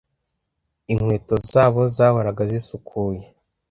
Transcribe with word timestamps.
inkweto 0.91 1.35
zabo 1.51 1.81
zahoraga 1.95 2.41
zisukuye 2.51 3.23